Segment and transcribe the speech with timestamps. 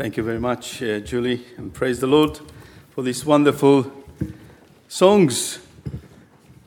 [0.00, 2.40] Thank you very much, uh, Julie, and praise the Lord
[2.94, 3.92] for these wonderful
[4.88, 5.58] songs.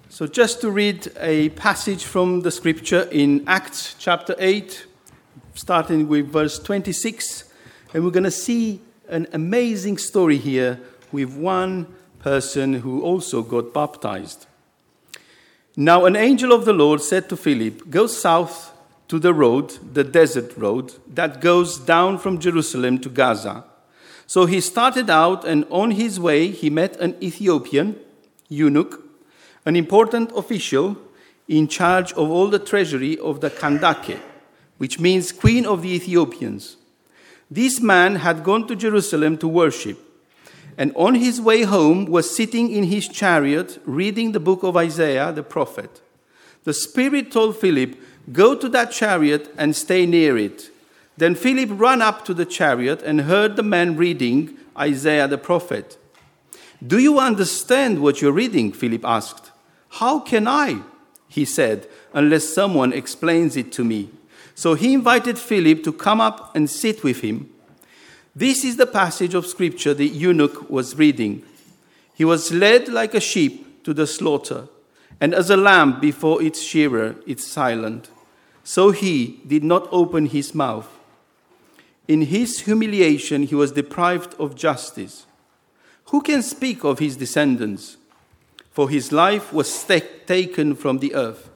[0.08, 4.86] So, just to read a passage from the scripture in Acts chapter 8,
[5.56, 7.46] starting with verse 26,
[7.96, 10.79] and we're going to see an amazing story here
[11.11, 11.88] with one
[12.20, 14.45] person who also got baptized.
[15.75, 18.73] Now, an angel of the Lord said to Philip, Go south
[19.08, 23.66] to the road, the desert road, that goes down from Jerusalem to Gaza.
[24.25, 28.00] So he started out, and on his way, he met an Ethiopian
[28.50, 29.04] eunuch,
[29.66, 30.97] an important official
[31.47, 34.20] in charge of all the treasury of the Kandake,
[34.78, 36.78] which means Queen of the Ethiopians.
[37.52, 40.00] This man had gone to Jerusalem to worship,
[40.78, 45.31] and on his way home was sitting in his chariot reading the book of Isaiah
[45.31, 46.02] the prophet.
[46.64, 47.95] The Spirit told Philip,
[48.31, 50.69] Go to that chariot and stay near it.
[51.17, 55.97] Then Philip ran up to the chariot and heard the man reading Isaiah the prophet.
[56.85, 58.71] Do you understand what you're reading?
[58.71, 59.52] Philip asked.
[59.89, 60.81] How can I?
[61.27, 64.09] He said, unless someone explains it to me.
[64.55, 67.49] So he invited Philip to come up and sit with him.
[68.35, 71.43] This is the passage of scripture the eunuch was reading.
[72.15, 74.67] He was led like a sheep to the slaughter,
[75.19, 78.09] and as a lamb before its shearer, it's silent
[78.64, 80.89] so he did not open his mouth.
[82.08, 85.25] In his humiliation, he was deprived of justice.
[86.05, 87.97] Who can speak of his descendants?
[88.72, 89.86] For his life was
[90.25, 91.50] taken from the earth.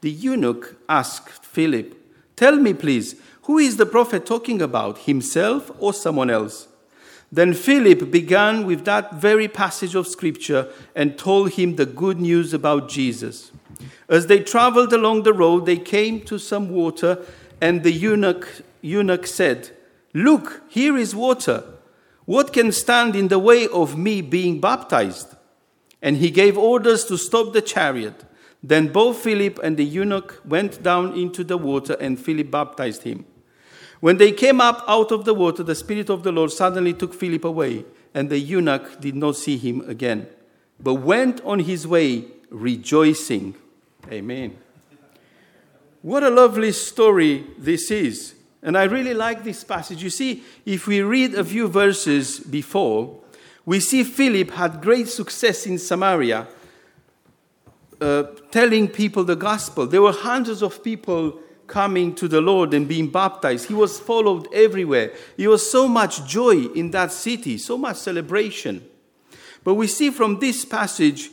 [0.00, 1.94] The eunuch asked Philip,
[2.36, 6.68] Tell me, please, who is the prophet talking about, himself or someone else?
[7.36, 12.54] Then Philip began with that very passage of scripture and told him the good news
[12.54, 13.52] about Jesus.
[14.08, 17.18] As they traveled along the road, they came to some water,
[17.60, 19.68] and the eunuch, eunuch said,
[20.14, 21.62] Look, here is water.
[22.24, 25.36] What can stand in the way of me being baptized?
[26.00, 28.24] And he gave orders to stop the chariot.
[28.62, 33.26] Then both Philip and the eunuch went down into the water, and Philip baptized him.
[34.00, 37.14] When they came up out of the water, the Spirit of the Lord suddenly took
[37.14, 37.84] Philip away,
[38.14, 40.26] and the eunuch did not see him again,
[40.78, 43.54] but went on his way rejoicing.
[44.10, 44.56] Amen.
[46.02, 48.34] What a lovely story this is.
[48.62, 50.02] And I really like this passage.
[50.02, 53.20] You see, if we read a few verses before,
[53.64, 56.46] we see Philip had great success in Samaria,
[58.00, 59.86] uh, telling people the gospel.
[59.86, 63.68] There were hundreds of people coming to the Lord and being baptized.
[63.68, 65.12] He was followed everywhere.
[65.36, 68.84] There was so much joy in that city, so much celebration.
[69.64, 71.30] But we see from this passage,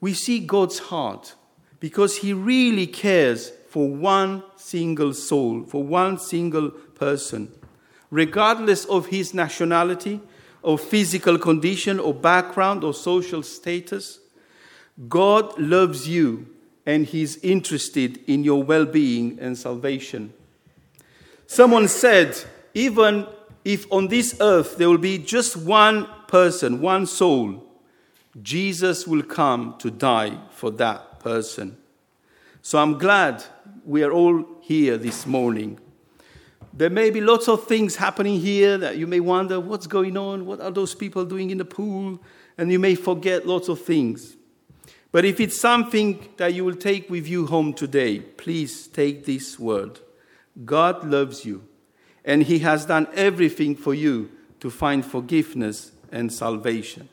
[0.00, 1.34] we see God's heart
[1.80, 7.50] because he really cares for one single soul, for one single person,
[8.10, 10.20] regardless of his nationality,
[10.62, 14.20] or physical condition, or background, or social status.
[15.08, 16.51] God loves you
[16.84, 20.32] and he's interested in your well being and salvation.
[21.46, 22.36] Someone said,
[22.74, 23.26] even
[23.64, 27.62] if on this earth there will be just one person, one soul,
[28.42, 31.76] Jesus will come to die for that person.
[32.62, 33.44] So I'm glad
[33.84, 35.78] we are all here this morning.
[36.72, 40.46] There may be lots of things happening here that you may wonder what's going on?
[40.46, 42.18] What are those people doing in the pool?
[42.56, 44.36] And you may forget lots of things.
[45.12, 49.58] But if it's something that you will take with you home today, please take this
[49.58, 50.00] word
[50.64, 51.64] God loves you,
[52.24, 54.30] and He has done everything for you
[54.60, 57.08] to find forgiveness and salvation.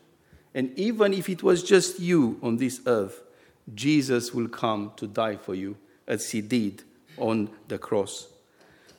[0.54, 3.22] And even if it was just you on this earth,
[3.74, 5.78] Jesus will come to die for you
[6.08, 6.84] as he did
[7.18, 8.28] on the cross.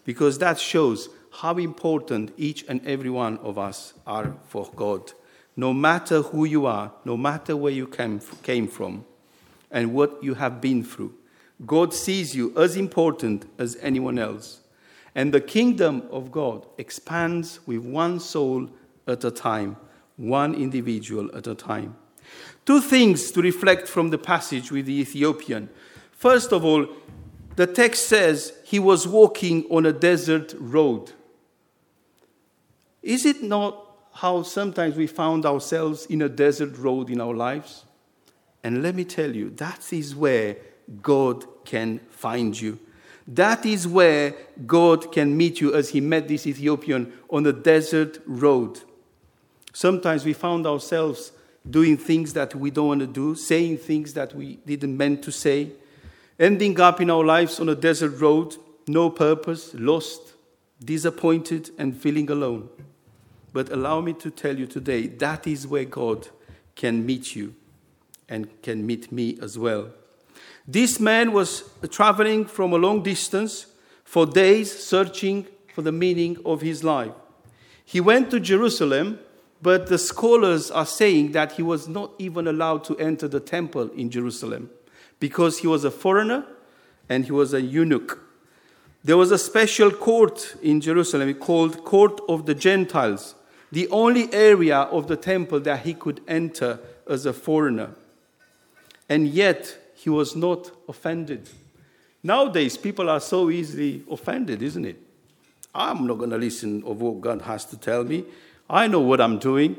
[0.05, 5.13] Because that shows how important each and every one of us are for God.
[5.57, 9.05] No matter who you are, no matter where you came, from,
[9.71, 11.15] and what you have been through,
[11.67, 14.61] God sees you as important as anyone else.
[15.15, 18.71] And the kingdom of God expands with one soul
[19.07, 19.77] at a time,
[20.17, 21.97] one individual at a time.
[22.65, 25.69] Two things to reflect from the passage with the Ethiopian.
[26.13, 26.87] First of all,
[27.57, 31.13] the text says he was walking on a desert road.
[33.03, 33.90] Is it not
[34.21, 37.87] how sometimes we found ourselves in a desert road in our lives?
[38.63, 40.59] And let me tell you, that is where
[41.01, 42.79] God can find you.
[43.27, 44.35] That is where
[44.67, 48.81] God can meet you as he met this Ethiopian on a desert road.
[49.73, 51.33] Sometimes we found ourselves
[51.69, 55.33] doing things that we don't want to do, saying things that we didn't meant to
[55.33, 55.71] say,
[56.39, 58.55] ending up in our lives on a desert road,
[58.87, 60.35] no purpose, lost,
[60.85, 62.69] disappointed, and feeling alone.
[63.53, 66.29] But allow me to tell you today that is where God
[66.77, 67.55] can meet you
[68.29, 69.91] and can meet me as well.
[70.67, 73.67] This man was traveling from a long distance
[74.05, 77.13] for days searching for the meaning of his life.
[77.85, 79.19] He went to Jerusalem,
[79.61, 83.91] but the scholars are saying that he was not even allowed to enter the temple
[83.91, 84.71] in Jerusalem
[85.19, 86.47] because he was a foreigner
[87.09, 88.19] and he was a eunuch.
[89.03, 93.35] There was a special court in Jerusalem called Court of the Gentiles,
[93.73, 96.79] the only area of the temple that he could enter
[97.09, 97.91] as a foreigner.
[99.09, 101.49] And yet, he was not offended.
[102.23, 105.01] Nowadays, people are so easily offended, isn't it?
[105.75, 108.25] I'm not going to listen of what God has to tell me.
[108.69, 109.77] I know what I'm doing.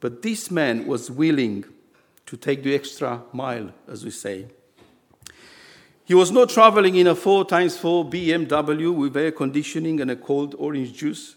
[0.00, 1.64] But this man was willing
[2.26, 4.46] to take the extra mile, as we say.
[6.04, 10.16] He was not traveling in a 4 times 4 BMW with air conditioning and a
[10.16, 11.34] cold orange juice.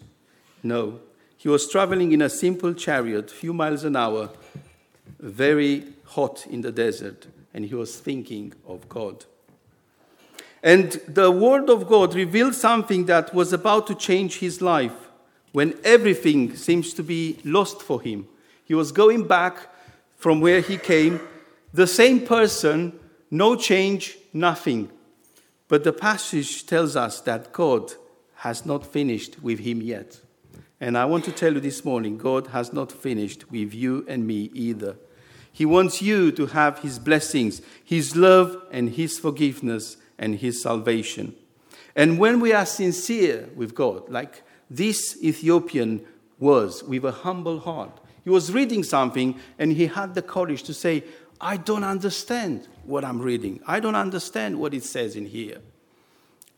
[0.61, 0.99] No,
[1.39, 4.29] he was traveling in a simple chariot, few miles an hour,
[5.21, 9.23] very hot in the desert, and he was thinking of God.
[10.61, 14.91] And the Word of God revealed something that was about to change his life
[15.53, 18.27] when everything seems to be lost for him.
[18.65, 19.59] He was going back
[20.17, 21.21] from where he came,
[21.73, 22.99] the same person,
[23.31, 24.89] no change, nothing.
[25.69, 27.93] But the passage tells us that God
[28.35, 30.19] has not finished with him yet.
[30.81, 34.25] And I want to tell you this morning God has not finished with you and
[34.25, 34.95] me either.
[35.51, 41.35] He wants you to have His blessings, His love, and His forgiveness and His salvation.
[41.95, 46.05] And when we are sincere with God, like this Ethiopian
[46.37, 50.73] was, with a humble heart, he was reading something and he had the courage to
[50.73, 51.03] say,
[51.41, 53.61] I don't understand what I'm reading.
[53.65, 55.61] I don't understand what it says in here.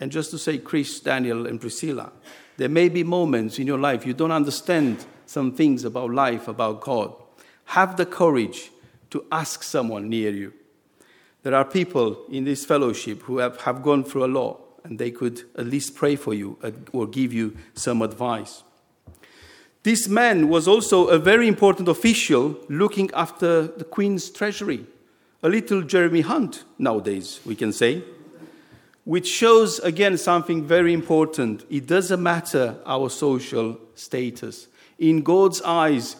[0.01, 2.12] And just to say, Chris, Daniel, and Priscilla,
[2.57, 6.81] there may be moments in your life you don't understand some things about life, about
[6.81, 7.13] God.
[7.65, 8.71] Have the courage
[9.12, 10.53] to ask someone near you.
[11.44, 15.12] There are people in this fellowship who have, have gone through a lot, and they
[15.12, 18.63] could at least pray for you uh, or give you some advice.
[19.83, 24.86] This man was also a very important official looking after the Queen's treasury,
[25.44, 28.03] a little Jeremy Hunt nowadays, we can say,
[29.03, 31.65] which shows again something very important.
[31.69, 34.68] It doesn't matter our social status.
[35.00, 36.15] In God's eyes,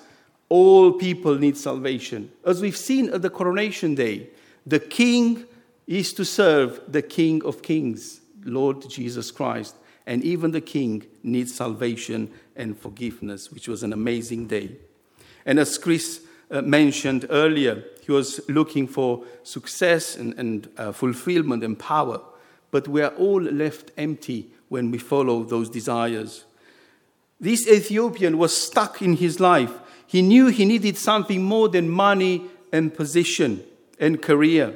[0.50, 2.32] all people need salvation.
[2.46, 4.30] As we've seen at the coronation day,
[4.66, 5.46] the king
[5.88, 9.76] is to serve the King of Kings, Lord Jesus Christ.
[10.06, 14.78] And even the king needs salvation and forgiveness, which was an amazing day.
[15.46, 21.64] And as Chris uh, mentioned earlier, he was looking for success and, and uh, fulfillment
[21.64, 22.20] and power.
[22.72, 26.46] But we are all left empty when we follow those desires.
[27.40, 29.74] This Ethiopian was stuck in his life.
[30.08, 33.64] He knew he needed something more than money and position
[34.00, 34.74] and career.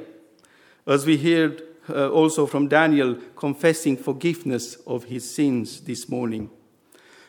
[0.86, 6.50] As we heard uh, also from Daniel confessing forgiveness of his sins this morning.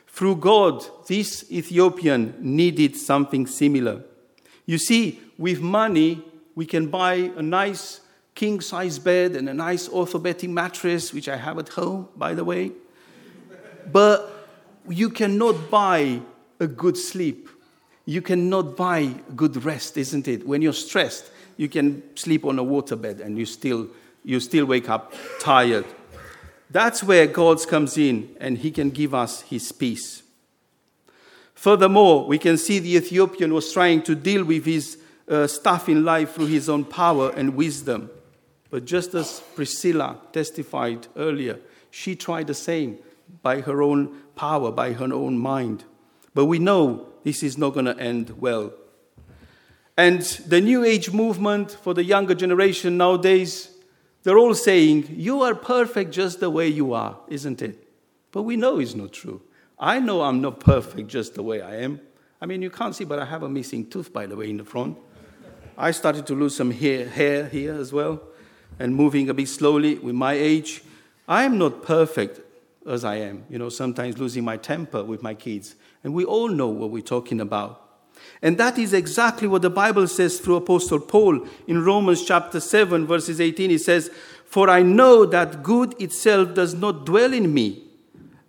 [0.08, 4.04] Through God, this Ethiopian needed something similar.
[4.66, 6.24] You see, with money,
[6.56, 8.02] we can buy a nice
[8.38, 12.44] king size bed and a nice orthopedic mattress, which I have at home, by the
[12.44, 12.72] way.
[13.92, 14.32] But
[14.88, 16.22] you cannot buy
[16.60, 17.50] a good sleep.
[18.06, 20.48] You cannot buy good rest, isn't it?
[20.48, 23.88] When you're stressed, you can sleep on a waterbed and you still
[24.24, 25.86] you still wake up tired.
[26.70, 30.22] That's where God comes in and he can give us his peace.
[31.56, 34.98] Furthermore, we can see the Ethiopian was trying to deal with his
[35.28, 38.12] uh, stuff in life through his own power and wisdom.
[38.70, 41.60] But just as Priscilla testified earlier,
[41.90, 42.98] she tried the same
[43.42, 45.84] by her own power, by her own mind.
[46.34, 48.74] But we know this is not going to end well.
[49.96, 53.72] And the New Age movement for the younger generation nowadays
[54.28, 57.88] they're all saying, You are perfect just the way you are, isn't it?
[58.34, 59.42] But we know it's not true.
[59.80, 62.02] I know I'm not perfect just the way I am.
[62.42, 64.58] I mean, you can't see, but I have a missing tooth, by the way, in
[64.58, 64.98] the front.
[65.78, 68.22] I started to lose some hair, hair here as well,
[68.80, 70.84] and moving a bit slowly with my age.
[71.28, 72.42] I am not perfect
[72.88, 75.76] as I am, you know, sometimes losing my temper with my kids.
[76.04, 77.84] And we all know what we're talking about.
[78.42, 83.06] And that is exactly what the Bible says through Apostle Paul in Romans chapter 7,
[83.06, 83.70] verses 18.
[83.70, 84.10] He says,
[84.46, 87.84] For I know that good itself does not dwell in me.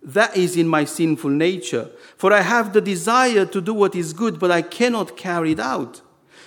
[0.03, 1.91] That is in my sinful nature.
[2.17, 5.61] For I have the desire to do what is good, but I cannot carry it
[5.61, 6.01] out.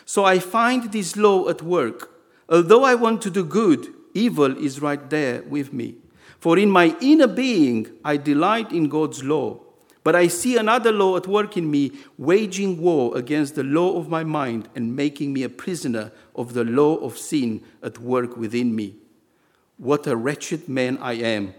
[0.06, 2.11] So I find this law at work.
[2.51, 5.96] Although I want to do good, evil is right there with me.
[6.39, 9.62] For in my inner being I delight in God's law
[10.03, 14.10] But I see another law at work in me, waging war against the law of
[14.10, 18.75] my mind and making me a prisoner of the law of sin at work within
[18.75, 18.96] me.
[19.77, 21.53] What a wretched man I am!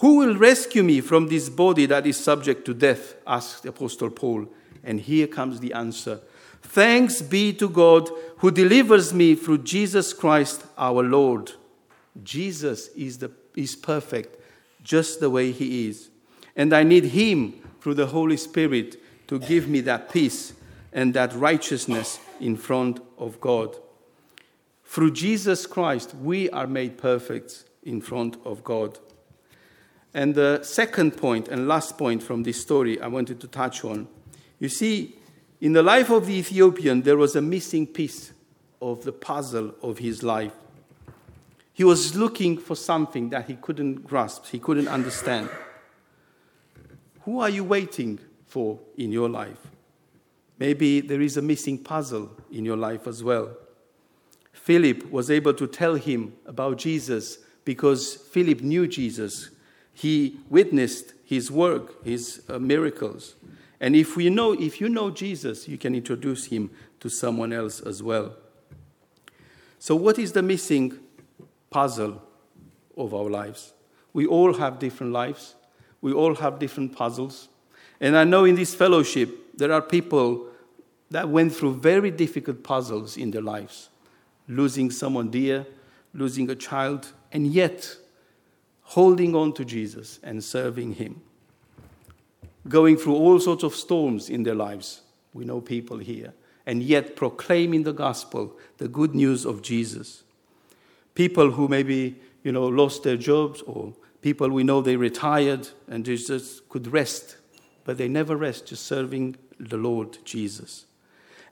[0.00, 3.16] Who will rescue me from this body that is subject to death?
[3.26, 4.46] asked the Apostle Paul.
[4.82, 6.20] And here comes the answer
[6.62, 11.52] Thanks be to God who delivers me through Jesus Christ our Lord.
[12.22, 14.38] Jesus is, the, is perfect
[14.82, 16.10] just the way he is.
[16.56, 18.96] And I need him through the Holy Spirit
[19.28, 20.54] to give me that peace
[20.92, 23.76] and that righteousness in front of God.
[24.84, 28.98] Through Jesus Christ, we are made perfect in front of God.
[30.12, 34.08] And the second point and last point from this story I wanted to touch on
[34.62, 35.16] you see,
[35.62, 38.32] in the life of the Ethiopian, there was a missing piece
[38.80, 40.52] of the puzzle of his life.
[41.72, 45.48] He was looking for something that he couldn't grasp, he couldn't understand.
[47.20, 49.68] Who are you waiting for in your life?
[50.58, 53.56] Maybe there is a missing puzzle in your life as well.
[54.52, 59.50] Philip was able to tell him about Jesus because Philip knew Jesus.
[59.94, 63.36] He witnessed his work, his uh, miracles.
[63.82, 66.70] And if we know, if you know Jesus, you can introduce him
[67.00, 68.36] to someone else as well.
[69.80, 71.00] So, what is the missing
[71.68, 72.22] puzzle
[72.96, 73.74] of our lives?
[74.12, 75.56] We all have different lives.
[76.00, 77.48] We all have different puzzles.
[78.00, 80.46] And I know in this fellowship, there are people
[81.10, 83.88] that went through very difficult puzzles in their lives
[84.46, 85.66] losing someone dear,
[86.14, 87.96] losing a child, and yet
[88.82, 91.20] holding on to Jesus and serving Him
[92.68, 95.02] going through all sorts of storms in their lives.
[95.32, 96.32] We know people here.
[96.66, 100.22] And yet proclaiming the gospel, the good news of Jesus.
[101.14, 106.04] People who maybe, you know, lost their jobs or people we know they retired and
[106.04, 107.36] just could rest,
[107.84, 110.86] but they never rest just serving the Lord Jesus.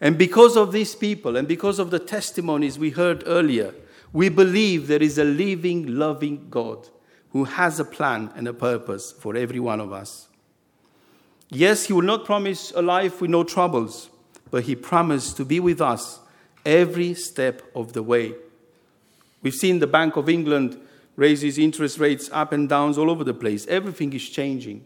[0.01, 3.75] And because of these people and because of the testimonies we heard earlier,
[4.13, 6.89] we believe there is a living, loving God
[7.31, 10.29] who has a plan and a purpose for every one of us.
[11.51, 14.09] Yes, He will not promise a life with no troubles,
[14.51, 16.21] but He promised to be with us
[16.65, 18.35] every step of the way.
[19.43, 20.81] We've seen the Bank of England
[21.17, 23.67] raises interest rates up and downs all over the place.
[23.67, 24.85] Everything is changing.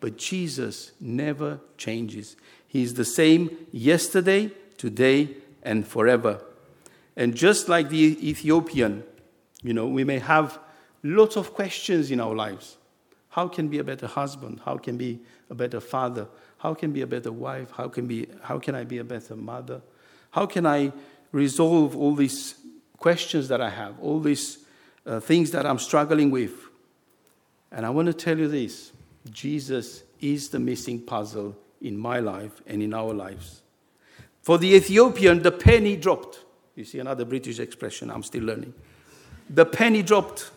[0.00, 2.36] But Jesus never changes.
[2.66, 6.42] He is the same yesterday, today, and forever.
[7.16, 9.02] And just like the Ethiopian,
[9.62, 10.58] you know, we may have
[11.02, 12.77] lots of questions in our lives.
[13.38, 14.60] How can be a better husband?
[14.64, 16.26] How can be a better father?
[16.56, 17.70] How can be a better wife?
[17.70, 19.80] How can, be, how can I be a better mother?
[20.32, 20.92] How can I
[21.30, 22.56] resolve all these
[22.96, 24.58] questions that I have, all these
[25.06, 26.50] uh, things that I'm struggling with?
[27.70, 28.90] And I want to tell you this
[29.30, 33.62] Jesus is the missing puzzle in my life and in our lives.
[34.42, 36.40] For the Ethiopian, the penny dropped.
[36.74, 38.74] You see another British expression I'm still learning.
[39.48, 40.50] The penny dropped.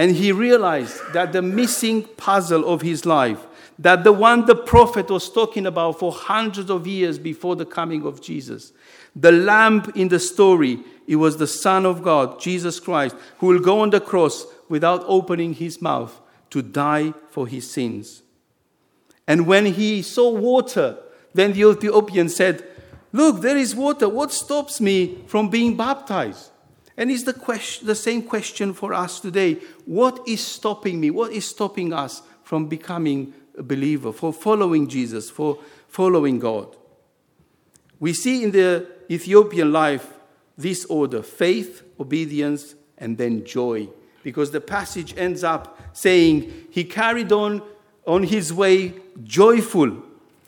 [0.00, 3.46] And he realized that the missing puzzle of his life
[3.78, 8.06] that the one the prophet was talking about for hundreds of years before the coming
[8.06, 8.72] of Jesus.
[9.14, 13.60] The lamb in the story, it was the Son of God, Jesus Christ, who will
[13.60, 18.22] go on the cross without opening his mouth to die for his sins.
[19.28, 20.96] And when he saw water,
[21.34, 22.64] then the Ethiopian said,
[23.12, 24.08] Look, there is water.
[24.08, 26.52] What stops me from being baptized?
[27.00, 29.54] And it's the, question, the same question for us today.
[29.86, 31.10] What is stopping me?
[31.10, 36.76] What is stopping us from becoming a believer, for following Jesus, for following God.
[37.98, 40.12] We see in the Ethiopian life
[40.58, 43.88] this order faith, obedience, and then joy.
[44.22, 47.62] Because the passage ends up saying he carried on
[48.06, 50.02] on his way joyful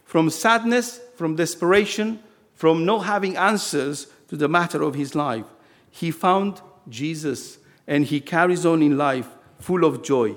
[0.04, 2.18] from sadness, from desperation,
[2.54, 5.46] from not having answers to the matter of his life.
[5.92, 9.28] He found Jesus and he carries on in life
[9.60, 10.34] full of joy,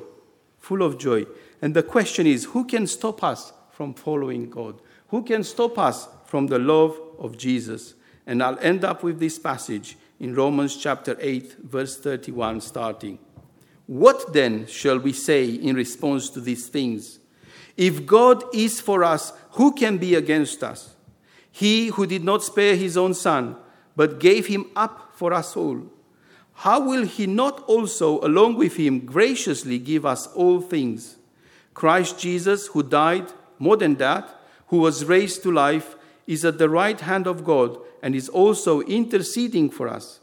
[0.59, 1.25] full of joy.
[1.61, 4.81] And the question is who can stop us from following God?
[5.07, 7.95] Who can stop us from the love of Jesus?
[8.27, 13.17] And I'll end up with this passage in Romans chapter 8, verse 31, starting.
[13.87, 17.19] What then shall we say in response to these things?
[17.77, 20.95] If God is for us, who can be against us?
[21.51, 23.55] He who did not spare his own son,
[23.95, 25.83] but gave him up for us all,
[26.59, 31.17] how will he not also, along with him, graciously give us all things?
[31.73, 36.69] Christ Jesus, who died, more than that, who was raised to life, is at the
[36.69, 40.21] right hand of God and is also interceding for us.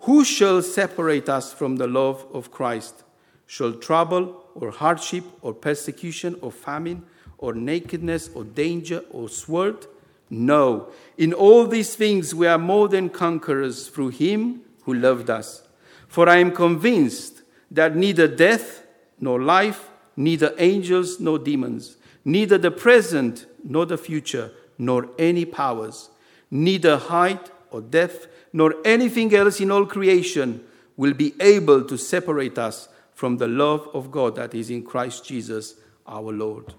[0.00, 3.04] Who shall separate us from the love of Christ?
[3.46, 7.04] Shall trouble or hardship or persecution or famine
[7.36, 9.86] or nakedness or danger or sword?
[10.30, 10.88] No.
[11.16, 15.62] In all these things we are more than conquerors through him who loved us.
[16.06, 18.86] For I am convinced that neither death
[19.20, 26.10] nor life, neither angels nor demons, neither the present nor the future, nor any powers,
[26.50, 30.64] neither height or depth, nor anything else in all creation
[30.96, 35.24] will be able to separate us from the love of God that is in Christ
[35.24, 35.74] Jesus
[36.06, 36.74] our Lord.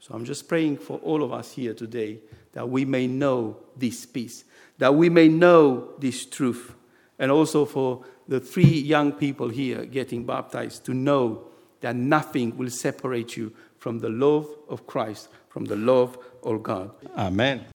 [0.00, 2.18] So I'm just praying for all of us here today
[2.54, 4.44] that we may know this peace,
[4.78, 6.74] that we may know this truth,
[7.18, 11.44] and also for the three young people here getting baptized to know
[11.80, 16.90] that nothing will separate you from the love of Christ, from the love of God.
[17.16, 17.66] Amen.